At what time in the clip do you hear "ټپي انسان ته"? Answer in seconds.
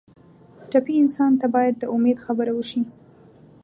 0.71-1.47